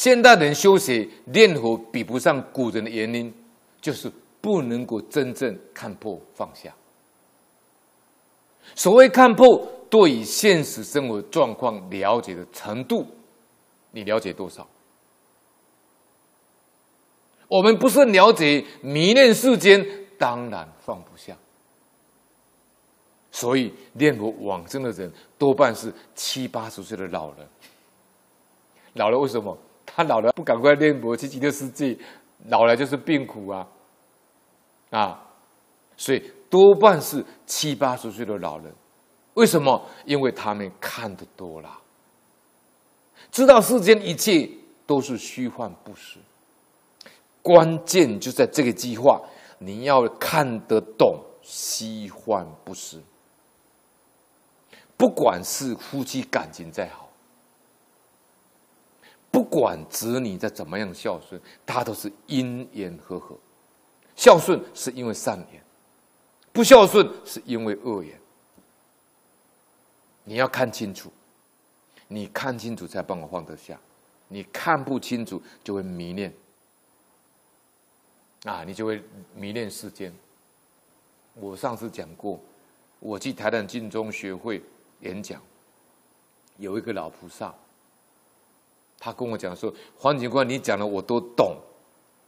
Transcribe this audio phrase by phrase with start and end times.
[0.00, 3.30] 现代人修学念佛比不上古人的原因，
[3.82, 6.74] 就是不能够真正看破放下。
[8.74, 13.06] 所谓看破，对于现实生活状况了解的程度，
[13.90, 14.66] 你了解多少？
[17.46, 19.86] 我们不是了解迷恋世间，
[20.16, 21.36] 当然放不下。
[23.30, 27.46] 所以念佛往生的人多半是七八十岁的老人。
[28.94, 29.54] 老了为什么？
[29.94, 31.96] 他老了不赶快念佛去极乐世界，
[32.48, 33.66] 老了就是病苦啊！
[34.90, 35.22] 啊，
[35.96, 38.72] 所以多半是七八十岁的老人。
[39.34, 39.80] 为什么？
[40.04, 41.78] 因为他们看得多了，
[43.30, 44.48] 知道世间一切
[44.86, 46.18] 都是虚幻不实。
[47.42, 49.20] 关键就在这个计划，
[49.58, 53.00] 你要看得懂虚幻不实。
[54.96, 57.08] 不管是夫妻感情再好，
[59.40, 63.34] 不管子女再怎么样孝顺，他都是因缘和合。
[64.14, 65.64] 孝顺是因为善缘，
[66.52, 68.20] 不孝顺是因为恶缘。
[70.24, 71.10] 你要看清楚，
[72.06, 73.80] 你看清楚才帮我放得下，
[74.28, 76.30] 你看不清楚就会迷恋，
[78.44, 79.02] 啊，你就会
[79.34, 80.14] 迷恋世间。
[81.32, 82.38] 我上次讲过，
[82.98, 84.62] 我去台南净宗学会。
[85.00, 85.40] 演讲，
[86.58, 87.54] 有一个老菩萨，
[89.00, 91.56] 他跟我讲说：“黄警官，你讲的我都懂，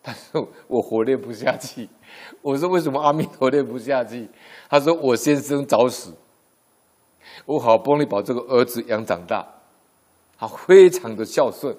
[0.00, 0.22] 但是
[0.66, 1.86] 我活练不下去。
[2.40, 4.26] ”我说：“为什么阿弥陀练不下去？”
[4.70, 6.14] 他说：“我先生早死，
[7.44, 9.46] 我好不容易把这个儿子养长大，
[10.38, 11.76] 他非常的孝顺，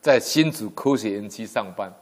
[0.00, 1.92] 在新竹科学园区上班，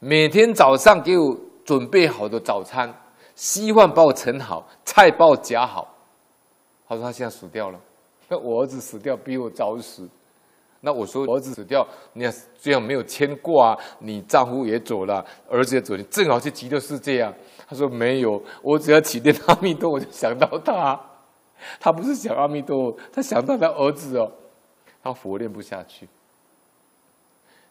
[0.00, 2.92] 每天早上给我准备好的早餐，
[3.36, 5.94] 稀饭把我盛好，菜把我夹好。”
[6.88, 7.78] 他说他现在死掉了，
[8.42, 10.08] 我儿子死掉比我早死，
[10.80, 17.34] 那我说儿子死掉，你要这样没有牵挂，你丈夫也走了，儿子也走，你正好去极乐世界啊。
[17.66, 20.98] 他说没有，我只要起念阿弥陀，我就想到他，
[21.80, 24.30] 他不是想阿弥陀，他想到他儿子哦，
[25.02, 26.08] 他佛念不下去，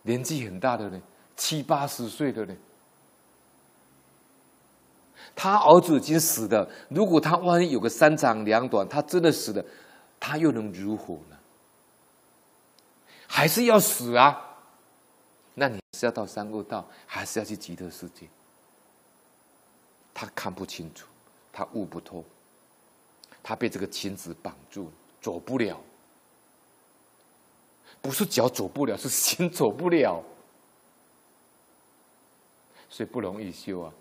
[0.01, 1.01] 年纪很大的人，
[1.37, 2.57] 七八十岁的人。
[5.33, 9.63] 他儿子已经死了，如果他万一有个三长两短，他真的死了，
[10.19, 11.36] 他又能如何呢？
[13.27, 14.43] 还是要死啊？
[15.53, 18.27] 那你是要到三恶道，还是要去极乐世界？
[20.13, 21.07] 他看不清楚，
[21.51, 22.23] 他悟不透，
[23.43, 25.79] 他被这个情子绑住，走不了。
[28.01, 30.23] 不是脚走不了，是心走不了，
[32.89, 33.91] 所以不容易修啊。